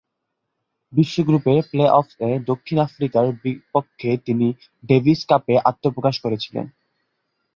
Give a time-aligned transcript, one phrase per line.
[0.93, 4.47] বিশ্ব গ্রুপের প্লে অফস-এ দক্ষিণ আফ্রিকার বিপক্ষে তিনি
[4.83, 6.65] ডেভিস কাপে আত্মপ্রকাশ করেছিলেন।